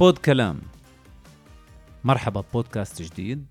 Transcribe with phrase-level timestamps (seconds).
[0.00, 0.60] بود كلام.
[2.04, 3.46] مرحبا ببودكاست جديد.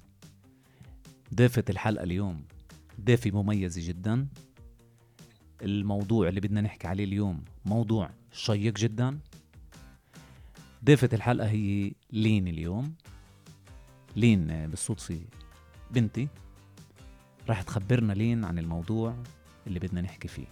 [1.36, 2.44] ضيفة الحلقة اليوم
[3.02, 4.28] ضيفة مميزة جدا.
[5.62, 9.20] الموضوع اللي بدنا نحكي عليه اليوم موضوع شيق جدا.
[10.86, 12.94] ضيفة الحلقة هي لين اليوم.
[14.16, 15.22] لين بالصدفة
[15.92, 16.28] بنتي.
[17.50, 19.16] راح تخبرنا لين عن الموضوع
[19.68, 20.48] اللي بدنا نحكي فيه.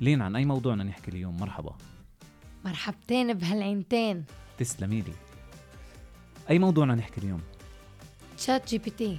[0.00, 1.76] لين عن أي موضوع بدنا نحكي اليوم؟ مرحبا.
[2.64, 4.24] مرحبتين بهالعينتين.
[4.58, 5.12] تسلمي لي.
[6.50, 7.40] أي موضوع بدنا نحكي اليوم؟
[8.38, 9.18] تشات جي بي تي.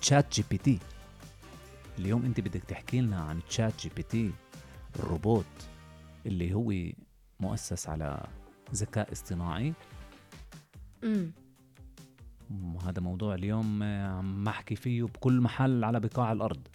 [0.00, 0.78] تشات جي بي تي.
[1.98, 4.32] اليوم أنت بدك تحكي لنا عن ChatGPT
[4.96, 5.44] الروبوت
[6.26, 6.92] اللي هو
[7.40, 8.26] مؤسس على
[8.74, 9.74] ذكاء اصطناعي.
[11.04, 11.32] امم
[12.50, 16.68] وهذا موضوع اليوم آه، عم احكي فيه بكل محل على بقاع الأرض.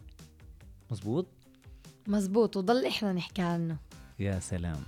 [0.91, 1.27] مزبوط؟
[2.07, 3.77] مزبوط وضل إحنا نحكي عنه.
[4.19, 4.83] يا سلام.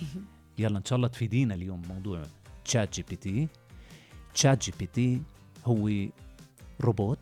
[0.60, 2.22] يلا إن شاء الله تفيدينا اليوم موضوع
[2.64, 3.48] تشات جي بي تي
[4.34, 5.22] تشات جي بي تي
[5.64, 5.90] هو
[6.80, 7.18] روبوت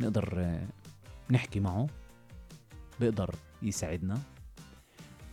[0.00, 0.66] نقدر آه،
[1.30, 1.86] نحكي معه
[3.00, 4.18] بيقدر يساعدنا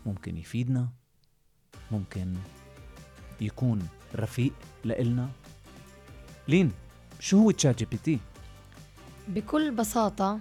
[0.05, 0.89] ممكن يفيدنا
[1.91, 2.33] ممكن
[3.41, 5.29] يكون رفيق لإلنا.
[6.47, 6.71] لين
[7.19, 8.19] شو هو تشات جي بي تي
[9.27, 10.39] بكل بساطة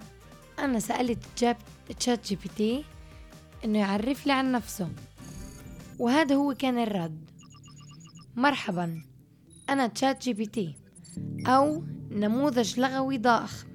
[0.59, 1.19] أنا سألت
[1.99, 2.85] تشات جي بي تي
[3.65, 4.91] إنه يعرف لي عن نفسه.
[5.99, 7.31] وهذا هو كان الرد.
[8.37, 9.03] مرحبا
[9.71, 10.75] أنا تشات جي بي تي
[11.47, 13.69] أو نموذج لغوي ضخم.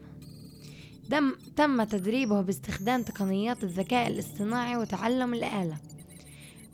[1.10, 5.78] دم تم تدريبه باستخدام تقنيات الذكاء الاصطناعي وتعلم الآلة.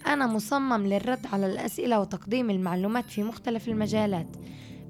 [0.07, 4.27] أنا مصمم للرد على الأسئلة وتقديم المعلومات في مختلف المجالات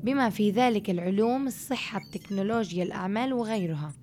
[0.04, 3.94] بما في ذلك العلوم الصحة التكنولوجيا الأعمال وغيرها.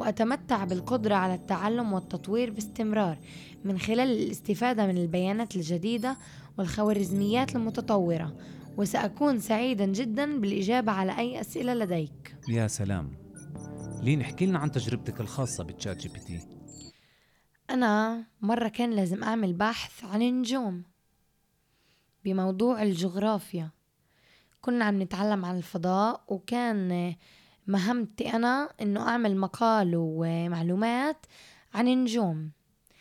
[0.00, 3.18] وأتمتع بالقدرة على التعلم والتطوير باستمرار
[3.64, 6.16] من خلال الاستفادة من البيانات الجديدة
[6.58, 8.36] والخوارزميات المتطورة.
[8.76, 12.36] وسأكون سعيدا جدا بالإجابة على أي أسئلة لديك.
[12.48, 13.10] يا سلام.
[14.02, 16.40] لين احكي لنا عن تجربتك الخاصة بالتشات جي بي تي.
[17.70, 20.84] أنا مرة كان لازم أعمل بحث عن النجوم
[22.24, 23.70] بموضوع الجغرافيا.
[24.60, 27.14] كنا عم نتعلم عن الفضاء وكان
[27.70, 31.26] مهمتي أنا إنه أعمل مقال ومعلومات
[31.74, 32.50] عن النجوم.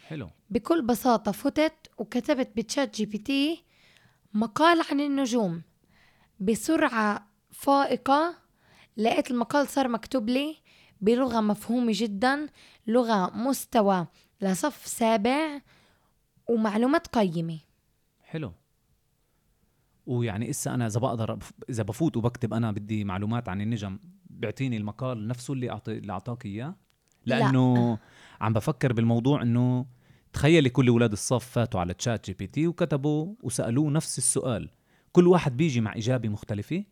[0.07, 0.29] حلو.
[0.49, 3.63] بكل بساطة فتت وكتبت بتشات جي بي تي
[4.33, 5.61] مقال عن النجوم
[6.39, 8.35] بسرعة فائقة.
[8.97, 10.57] لقيت المقال صار مكتوب لي
[11.01, 12.47] بلغة مفهومة جدا
[12.87, 14.07] لغة مستوى
[14.41, 15.61] لصف سابع
[16.47, 17.59] ومعلومات قيمة.
[18.23, 18.53] حلو.
[20.05, 23.99] ويعني إسا أنا إذا بقدر إذا بفوت وبكتب أنا بدي معلومات عن النجوم
[24.39, 26.75] بيعطيني المقال نفسه اللي أعطي اللي أعطاك إياه؟
[27.25, 27.97] لأنه
[28.41, 29.85] عم بفكر بالموضوع إنه
[30.33, 34.69] تخيلي كل أولاد الصف فاتوا على تشات جي بي تي وكتبوا وسألوه نفس السؤال.
[35.11, 36.83] كل واحد بيجي مع إجابة مختلفة؟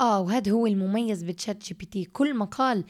[0.00, 2.84] آه وهذا هو المميز بتشات جي بي تي كل مقال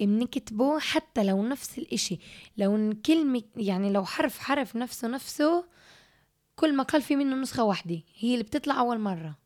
[0.00, 2.18] بنكتبه حتى لو نفس الإشي.
[2.56, 5.64] لو كلمة يعني لو حرف حرف نفسه نفسه
[6.56, 8.02] كل مقال في منه نسخة واحدة.
[8.18, 9.38] هي اللي بتطلع أول مرة.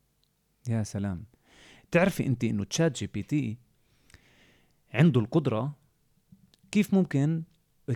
[0.69, 1.25] يا سلام.
[1.91, 3.59] تعرفي انت إنه تشات جي بي تي
[4.95, 5.77] عنده القدرة
[6.71, 7.43] كيف ممكن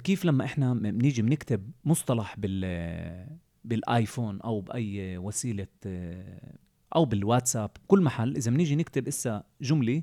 [0.04, 5.66] كيف لما إحنا بنيجي بنكتب مصطلح بال بالآيفون أو بأي وسيلة
[6.97, 10.02] أو بالواتساب كل محل إذا بنيجي نكتب إسا جملة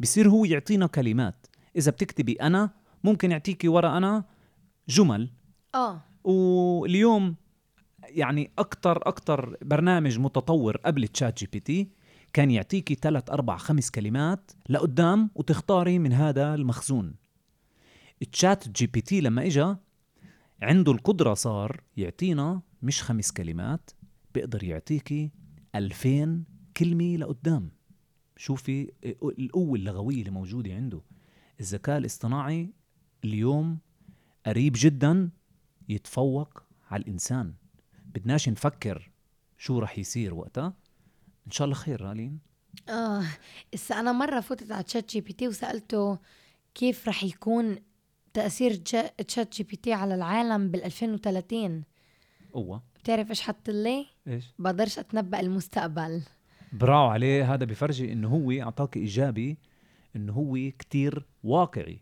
[0.00, 1.46] بصير هو يعطينا كلمات.
[1.76, 2.70] إذا بتكتبي أنا
[3.04, 4.24] ممكن يعطيكي ورا أنا
[4.88, 5.30] جمل.
[5.74, 6.00] آه.
[6.24, 7.34] واليوم
[8.08, 11.88] يعني أكثر أكثر برنامج متطور قبل تشات جي بي تي
[12.36, 17.14] كان يعطيكي ثلاث أربع خمس كلمات لقدام وتختاري من هذا المخزون.
[18.32, 19.78] تشات جي بي تي لما إجا
[20.62, 23.90] عنده القدرة صار يعطينا مش خمس كلمات
[24.34, 25.30] بيقدر يعطيكي
[25.74, 26.44] ألفين
[26.76, 27.70] كلمة لقدام.
[28.36, 28.92] شوفي
[29.38, 31.00] القوة اللغوية اللي موجودة عنده.
[31.60, 32.72] الذكاء الاصطناعي
[33.24, 33.78] اليوم
[34.46, 35.30] قريب جدا
[35.88, 37.54] يتفوق على الإنسان.
[38.04, 39.10] بدناش نفكر
[39.58, 40.85] شو رح يصير وقتها.
[41.46, 42.38] إن شاء الله خير يا لين.
[42.88, 43.22] آه
[43.74, 46.18] هسه أنا مرة فتت على تشات جي بي تي وسألته
[46.74, 47.76] كيف رح يكون
[48.34, 51.84] تأثير تشات جي بي تي على العالم بال 2030
[52.52, 56.22] قوة بتعرف إيش حط لي؟ إيش؟ بقدرش أتنبأ المستقبل.
[56.72, 59.58] برافو عليه هذا بفرجي إنه هو أعطاك إجابة
[60.16, 62.00] إنه هو كتير واقعي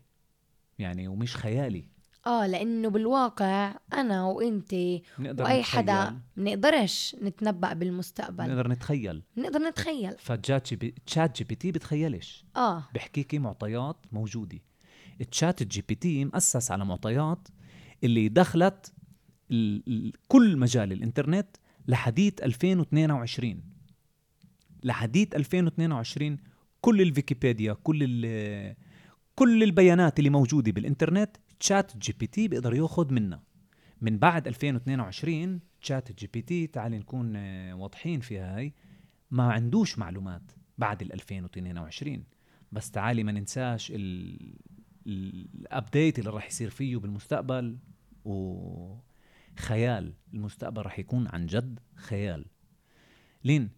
[0.79, 1.89] يعني ومش خيالي.
[2.27, 4.73] آه لأنه بالواقع أنا وانت
[5.19, 8.47] وأي حدا بنقدرش نتنبأ بالمستقبل.
[8.49, 9.21] نقدر نتخيل.
[9.37, 10.15] نقدر نتخيل.
[10.17, 12.45] فتشات جي بي تشات جي بي تي بتخيلش.
[12.55, 12.83] آه.
[12.95, 14.59] بحكيكي معطيات موجودة.
[15.21, 17.47] التشات جي بي تي مؤسس على معطيات
[18.03, 18.93] اللي دخلت
[19.51, 21.47] ال- ال- كل مجال الإنترنت
[21.87, 23.63] لحديت 2022
[24.83, 26.37] لحديت 2022
[26.81, 28.75] كل الفيكيبيديا كل ال
[29.35, 33.43] كل البيانات اللي موجودة بالإنترنت تشات جي بي تي بيقدر ياخذ منها
[34.01, 38.73] من بعد 2022 تشات جي بي تي تعال نكون آه، واضحين فيها هاي
[39.31, 42.23] ما عندوش معلومات بعد ال 2022
[42.71, 43.93] بس تعالي ما ننساش
[45.07, 47.77] ال update اللي راح يصير فيه بالمستقبل
[48.25, 50.13] وخيال.
[50.33, 52.45] المستقبل راح يكون عن جد خيال.
[53.43, 53.69] لين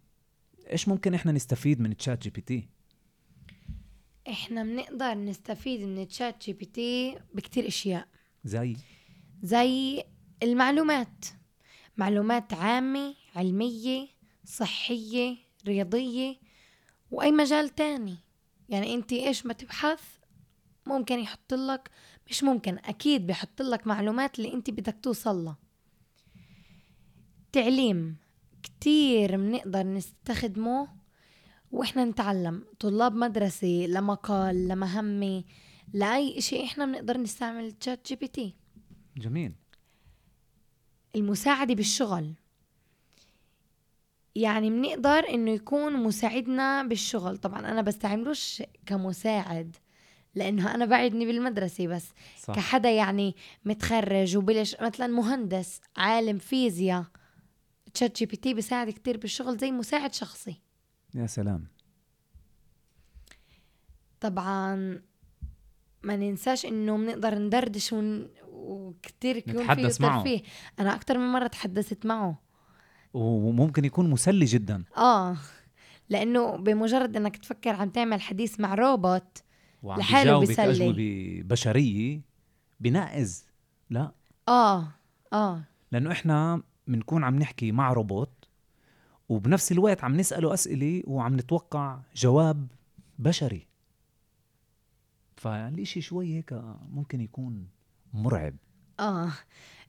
[0.70, 2.68] إيش ممكن إحنا نستفيد من تشات جي بي تي؟
[4.28, 8.08] إحنا بنقدر نستفيد من تشات جي بي تي بكتير أشياء.
[8.44, 8.76] زي؟
[9.42, 10.04] زي
[10.42, 11.24] المعلومات.
[11.96, 14.08] معلومات عامة علمية
[14.44, 15.36] صحية
[15.66, 16.36] رياضية
[17.10, 18.16] وأي مجال تاني.
[18.68, 20.02] يعني أنت إيش ما تبحث
[20.86, 21.90] ممكن يحط لك
[22.30, 25.56] مش ممكن أكيد بيحط لك معلومات اللي أنت بدك توصل لها
[27.52, 28.16] تعليم.
[28.62, 30.88] كتير بنقدر نستخدمه
[31.72, 32.64] وإحنا نتعلم.
[32.80, 35.44] طلاب مدرسة لمقال لمهمة
[35.92, 38.54] لأي شيء إحنا بنقدر نستعمل تشات جي بي تي
[39.16, 39.52] جميل.
[41.16, 42.34] المساعدة بالشغل.
[44.34, 47.36] يعني بنقدر إنه يكون مساعدنا بالشغل.
[47.36, 49.76] طبعا أنا بستعملوش كمساعد
[50.34, 52.08] لأنه أنا بعدني بالمدرسة بس.
[52.42, 52.54] صح.
[52.54, 57.04] كحدا يعني متخرج وبلش مثلا مهندس عالم فيزياء
[57.94, 60.67] تشات جي بي تي بيساعد كتير بالشغل زي مساعد شخصي.
[61.14, 61.66] يا سلام.
[64.20, 65.00] طبعا
[66.02, 68.28] ما ننساش إنه بنقدر ندردش ون...
[68.52, 70.42] وكتير يكون فيه ترفيه
[70.78, 72.38] أنا أكثر من مرة تحدثت معه.
[73.14, 74.84] وممكن يكون مسلي جدا.
[74.96, 75.36] آه
[76.08, 79.42] لأنه بمجرد إنك تفكر عم تعمل حديث مع روبوت
[79.82, 82.20] لحاله بيسلي أجوبة بشرية
[82.80, 83.46] بناقز.
[83.90, 84.12] لا.
[84.48, 84.88] آه
[85.32, 85.64] آه.
[85.92, 88.37] لأنه إحنا بنكون عم نحكي مع روبوت
[89.28, 92.66] وبنفس الوقت عم نسأله أسئلة وعم نتوقع جواب
[93.18, 93.66] بشري.
[95.36, 96.52] فالإشي شوي هيك
[96.90, 97.68] ممكن يكون
[98.14, 98.56] مرعب.
[99.00, 99.32] آه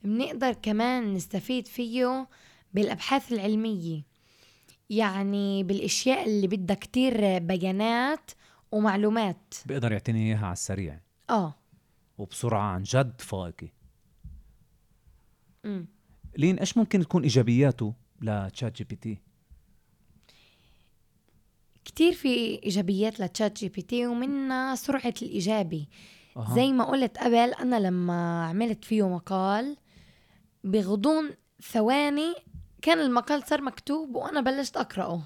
[0.03, 2.27] بنقدر كمان نستفيد فيه
[2.73, 4.03] بالأبحاث العلمية.
[4.89, 8.31] يعني بالأشياء اللي بدها كتير بيانات
[8.71, 9.53] ومعلومات.
[9.65, 10.99] بيقدر يعطيني إياها على السريع.
[11.29, 11.55] آه.
[12.17, 13.67] وبسرعة عن جد فائقة.
[16.37, 19.17] لين إيش ممكن تكون إيجابياته لتشات جي بي تي
[21.89, 25.89] كتير في إيجابيات لتشات جي بي تي ومنها سرعة الإجابة.
[26.37, 26.55] أه.
[26.55, 29.77] زي ما قلت قبل أنا لما عملت فيه مقال
[30.63, 31.29] بغضون
[31.71, 32.33] ثواني
[32.81, 35.21] كان المقال صار مكتوب وأنا بلشت أقرأه.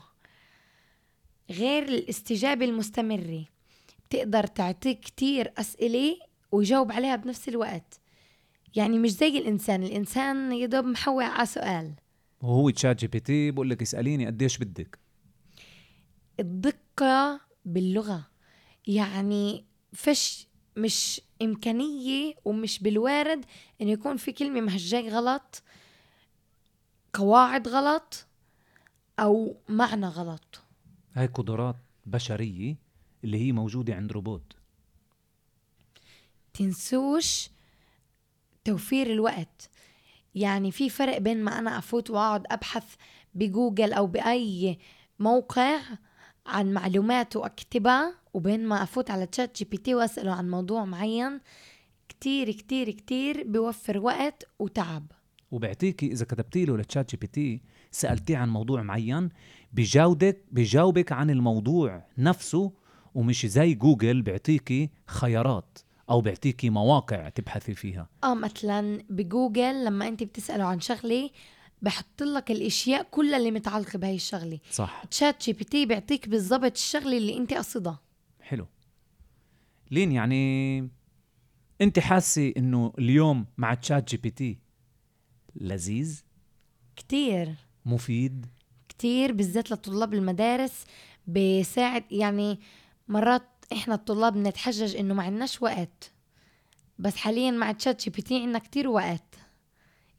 [1.52, 3.46] غير الاستجابة المستمرة.
[4.10, 6.18] بتقدر تعطيك كتير أسئلة
[6.52, 8.00] ويجاوب عليها بنفس الوقت.
[8.76, 11.94] يعني مش زي الإنسان الإنسان يدوب مجاوب على سؤال.
[12.42, 15.03] وهو تشات جي بي تي بقول لك اسأليني قديش بدك.
[16.44, 18.28] الدقة باللغة.
[18.88, 20.48] يعني فش
[20.78, 23.46] مش إمكانية ومش بالوارد
[23.82, 25.64] إنه يكون في كلمة مهجاي غلط
[27.14, 28.28] قواعد غلط
[29.20, 30.62] أو معنى غلط.
[31.14, 31.76] هاي قدرات
[32.06, 32.76] بشرية
[33.24, 34.54] اللي هي موجودة عند روبوت.
[36.54, 37.50] تنسوش
[38.64, 39.70] توفير الوقت.
[40.36, 42.96] يعني في فرق بين ما أنا أفوت وأقعد أبحث
[43.36, 44.80] بجوجل أو بأي
[45.20, 45.82] موقع
[46.48, 51.40] عن معلومات واكتبها وبين ما أفوت على تشات جي بي تي وأسأله عن موضوع معين
[52.10, 55.12] كتير كتير كتير بيوفر وقت وتعب.
[55.52, 59.30] وبعطيكي إذا كتبتي له لتشات جي بي تي سألتيه عن موضوع معين
[59.74, 62.72] بجاودك بجاوبك عن الموضوع نفسه
[63.16, 68.08] ومش زي جوجل بيعطيكي خيارات أو بيعطيكي مواقع تبحثي فيها.
[68.24, 71.30] آه مثلا بجوجل لما انت بتساله عن شغله
[71.84, 74.60] بحط لك الإشياء كلها اللي متعلقة بهي الشغلة.
[74.72, 75.04] صح.
[75.12, 78.00] تشات جي بي تي بيعطيك بالضبط الشغلة اللي أنت قاصدها
[78.42, 78.68] حلو.
[79.92, 80.90] لين يعني
[81.82, 84.60] أنت حاسة إنه اليوم مع تشات جي بي تي
[85.56, 86.22] لذيذ؟
[86.96, 87.56] كتير.
[87.86, 88.46] مفيد؟
[88.90, 90.86] كتير بالذات لطلاب المدارس
[91.28, 92.60] بيساعد يعني
[93.08, 96.12] مرات إحنا الطلاب بنتحجج إنه ما عندناش وقت.
[97.00, 99.36] بس حاليا مع تشات جي بي تي عندنا كتير وقت.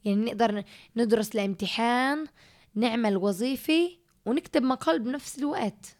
[0.05, 0.65] يعني نقدر
[0.97, 2.27] ندرس لامتحان
[2.75, 3.91] نعمل وظيفة
[4.27, 5.97] ونكتب مقال بنفس الوقت.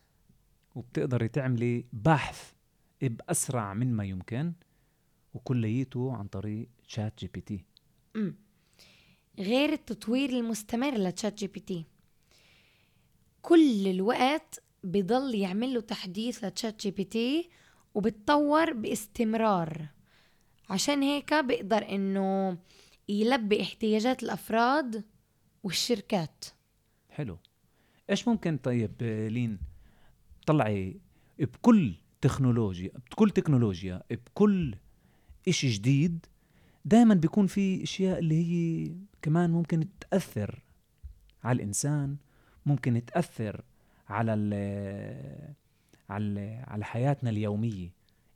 [0.75, 2.53] وبتقدري تعملي بحث
[3.03, 4.53] بأسرع من ما يمكن
[5.35, 7.65] وكليته عن طريق شات جي بي تي.
[9.39, 11.85] غير التطوير المستمر لتشات جي بي تي.
[13.43, 17.51] كل الوقت بضل يعمل له تحديث لتشات جي بي تي
[17.95, 19.89] وبتطور باستمرار.
[20.71, 22.59] عشان هيك بقدر إنه
[23.09, 25.05] يلبي احتياجات الأفراد
[25.63, 26.45] والشركات.
[27.11, 27.39] حلو.
[28.11, 29.59] إيش ممكن طيب لين
[30.47, 31.01] طلعي
[31.39, 34.75] بكل تكنولوجيا بكل تكنولوجيا بكل
[35.49, 36.27] إشي جديد
[36.85, 38.93] دائما بيكون في أشياء اللي هي
[39.23, 40.63] كمان ممكن تأثر
[41.45, 42.17] على الإنسان
[42.67, 43.65] ممكن تأثر
[44.09, 45.55] على ال
[46.09, 47.91] على على حياتنا اليومية.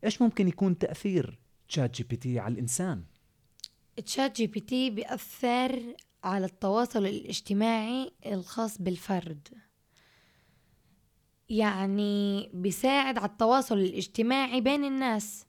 [0.05, 3.05] إيش ممكن يكون تأثير تشات جي بي تي على الإنسان؟
[4.01, 9.49] تشات جي بي تي بيأثر على التواصل الاجتماعي الخاص بالفرد.
[11.49, 15.47] يعني بيساعد على التواصل الاجتماعي بين الناس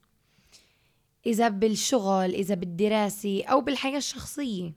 [1.26, 4.72] إذا بالشغل إذا بالدراسة أو بالحياة الشخصية.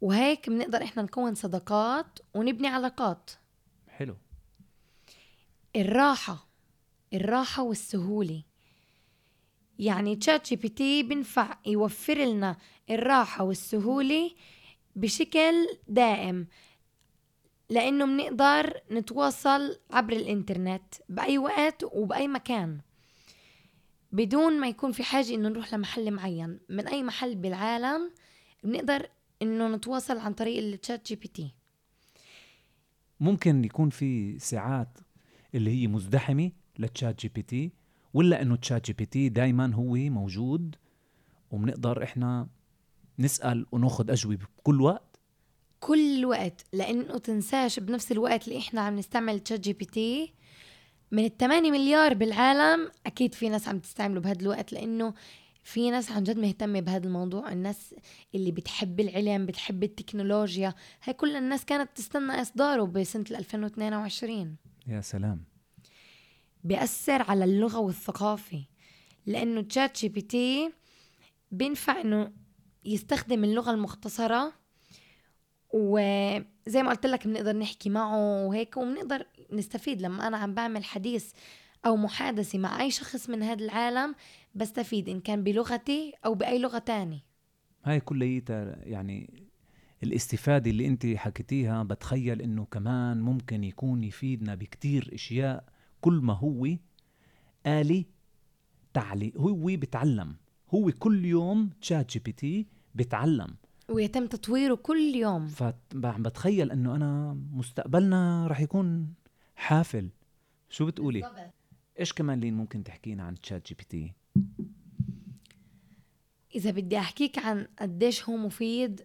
[0.00, 3.30] وهيك بنقدر إحنا نكون صداقات ونبني علاقات.
[3.88, 4.16] حلو.
[5.76, 6.48] الراحة
[7.14, 8.42] الراحة والسهولة.
[9.78, 12.56] يعني تشات جي بي تي بنفع يوفر لنا
[12.90, 14.30] الراحة والسهولة
[14.96, 16.46] بشكل دائم
[17.70, 22.80] لأنه بنقدر نتواصل عبر الإنترنت بأي وقت وبأي مكان.
[24.12, 28.10] بدون ما يكون في حاجة إنه نروح لمحل معين من أي محل بالعالم
[28.64, 29.08] بنقدر
[29.42, 31.54] إنه نتواصل عن طريق التشات جي بي تي
[33.20, 34.98] ممكن يكون في ساعات
[35.54, 37.72] اللي هي مزدحمة لتشات جي بي تي
[38.14, 40.76] ولا إنه تشات جي بي تي دايما هو موجود
[41.50, 42.48] وبنقدر إحنا
[43.18, 45.16] نسأل وناخذ أجوبة بكل وقت؟
[45.80, 50.32] كل وقت لأنه تنساش بنفس الوقت اللي إحنا عم نستعمل تشات جي بي تي
[51.10, 55.14] من الثمانية مليار بالعالم أكيد في ناس عم تستعمله بهذا الوقت لأنه
[55.64, 57.52] في ناس عن جد مهتمة بهذا الموضوع.
[57.52, 57.94] الناس
[58.34, 64.56] اللي بتحب العلم بتحب التكنولوجيا هاي كل الناس كانت تستنى إصداره بسنة 2022
[64.86, 65.44] يا سلام.
[66.64, 68.64] بيأثر على اللغة والثقافة.
[69.26, 70.72] لأنه تشات جي بي تي
[71.50, 72.32] بينفع إنه
[72.84, 74.52] يستخدم اللغة المختصرة
[75.72, 80.02] وزي ما قلت لك بنقدر نحكي معه وهيك وبنقدر نستفيد.
[80.02, 81.32] لما أنا عم بعمل حديث
[81.86, 84.14] أو محادثة مع أي شخص من هذا العالم
[84.54, 87.22] بستفيد إن كان بلغتي أو بأي لغة تاني
[87.84, 89.44] هاي كليتها يعني
[90.02, 95.64] الاستفادة اللي أنت حكيتيها بتخيل إنه كمان ممكن يكون يفيدنا بكتير أشياء
[96.04, 96.68] كل ما هو
[97.66, 98.06] آلي
[98.94, 100.36] تعلي هو بتعلم
[100.74, 103.56] هو كل يوم تشات جي بي تي بتعلم.
[103.88, 105.46] ويتم تطويره كل يوم.
[105.46, 109.14] فبتخيل إنه أنا مستقبلنا رح يكون
[109.56, 110.10] حافل.
[110.68, 111.54] شو بتقولي؟ بالضبط.
[112.00, 114.12] إيش كمان لين ممكن تحكينا عن تشات جي بي تي
[116.54, 119.02] إذا بدي أحكيك عن قديش هو مفيد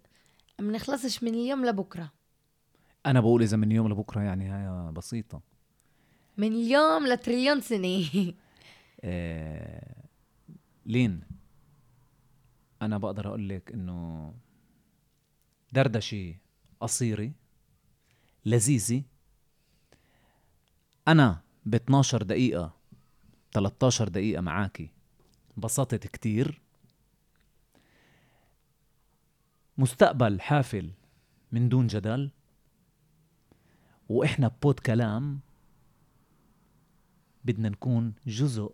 [0.60, 2.12] ما نخلصش من اليوم لبكرة.
[3.06, 5.50] أنا بقول إذا من اليوم لبكرة يعني هاي بسيطة.
[6.40, 8.34] من اليوم لتريليون سنة.
[9.04, 10.04] آه
[10.86, 11.22] لين
[12.82, 14.34] أنا بقدر أقول لك إنه
[15.72, 16.36] دردشة
[16.80, 17.32] قصيرة
[18.46, 19.04] لذيذة.
[21.08, 22.74] أنا ب 12 دقيقة
[23.52, 24.90] 13 دقيقة معاكي
[25.58, 26.62] انبسطت كتير.
[29.78, 30.92] مستقبل حافل
[31.52, 32.32] من دون جدل.
[34.10, 35.40] وإحنا بود كلام
[37.50, 38.72] بدنا نكون جزء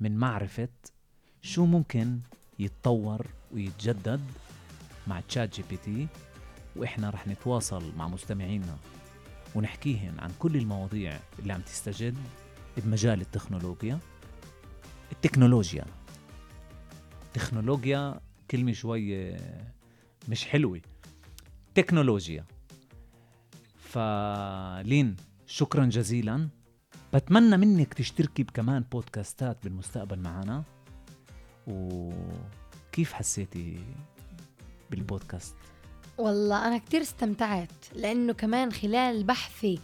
[0.00, 0.68] من معرفة
[1.42, 2.20] شو ممكن
[2.58, 4.20] يتطور ويتجدد
[5.06, 6.08] مع تشات جي بي تي
[6.76, 8.76] وإحنا رح نتواصل مع مستمعينا
[9.54, 12.16] ونحكيهم عن كل المواضيع اللي عم تستجد
[12.76, 13.98] بمجال التكنولوجيا.
[15.12, 15.84] التكنولوجيا.
[17.34, 18.20] تكنولوجيا
[18.50, 19.36] كلمة شوي
[20.28, 20.80] مش حلوة.
[21.74, 22.44] تكنولوجيا.
[23.78, 26.48] فلين شكرا جزيلا.
[27.14, 30.62] بتمنى منك تشتركي بكمان بودكاستات بالمستقبل معنا.
[31.66, 33.78] وكيف حسيتي
[34.90, 35.54] بالبودكاست؟
[36.18, 39.80] والله أنا كتير استمتعت لأنه كمان خلال بحثي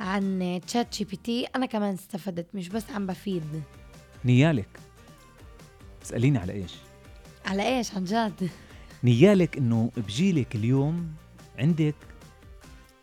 [0.00, 3.62] عن تشات جي بي تي أنا كمان استفدت مش بس عم بفيد.
[4.24, 4.68] نيالك.
[6.02, 6.74] اسأليني على إيش؟
[7.46, 8.50] على إيش؟ عن جد.
[9.04, 11.14] نيالك إنه بجيلك اليوم
[11.58, 11.94] عندك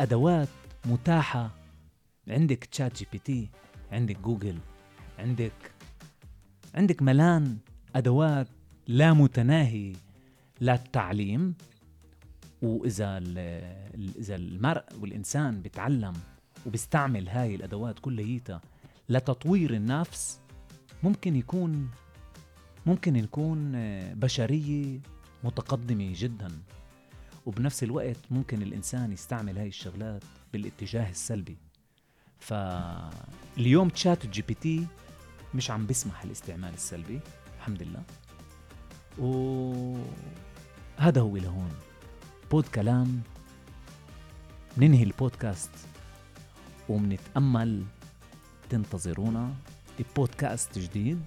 [0.02, 0.48] أدوات
[0.86, 1.61] متاحة
[2.32, 3.50] عندك تشات جي بي تي
[3.92, 4.58] عندك جوجل
[5.20, 5.72] عندك
[6.76, 7.58] عندك ملان
[7.96, 8.48] أدوات
[8.88, 9.94] لا متناهي
[10.62, 11.54] للتعليم
[12.62, 13.18] وإذا
[13.98, 16.14] إذا المرء والإنسان بيتعلم
[16.66, 18.62] وبيستعمل هاي الأدوات كلياتها
[19.10, 20.40] لتطوير النفس
[21.04, 21.90] ممكن يكون
[22.86, 23.72] ممكن نكون
[24.14, 25.00] بشرية
[25.44, 26.52] متقدمة جدا.
[27.46, 30.24] وبنفس الوقت ممكن الإنسان يستعمل هاي الشغلات
[30.54, 31.58] بالاتجاه السلبي.
[32.42, 34.88] فاليوم تشات جي بي تي
[35.54, 37.20] مش عم بيسمح الاستعمال السلبي
[37.58, 38.04] الحمد لله.
[40.98, 41.72] وهذا هو لهون
[42.52, 43.22] بود كلام
[44.78, 45.72] ننهي البودكاست
[46.90, 47.86] ومنتأمل
[48.70, 49.54] تنتظرونا
[50.00, 51.22] ببودكاست جديد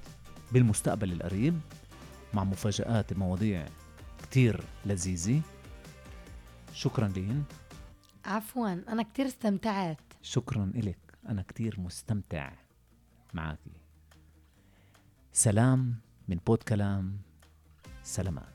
[0.52, 1.61] بالمستقبل القريب
[2.35, 3.66] مع مفاجآت مواضيع
[4.23, 5.40] كتير لذيذة.
[6.73, 7.44] شكرا لين
[8.25, 10.00] عفوا أنا كتير استمتعت.
[10.23, 11.03] شكرا إلك.
[11.28, 12.52] أنا كتير مستمتع
[13.35, 13.59] معك
[15.33, 15.95] سلام
[16.28, 17.19] من بود كلام
[18.02, 18.43] سلامات.